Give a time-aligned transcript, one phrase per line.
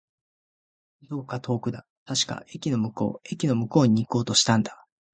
[1.11, 1.85] どこか遠くだ。
[2.07, 3.27] 確か、駅の向こう。
[3.31, 4.87] 駅の向こうに行こうとしたんだ。